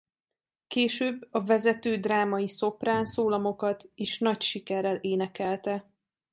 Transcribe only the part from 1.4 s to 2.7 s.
vezető drámai